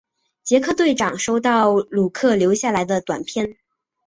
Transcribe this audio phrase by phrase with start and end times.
[0.41, 3.57] 杰克队长收到鲁克的留下来的短片。